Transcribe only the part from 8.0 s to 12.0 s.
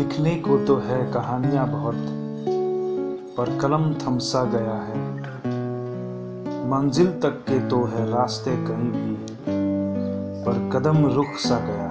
रास्ते कहीं भी, पर कदम रुक सा गया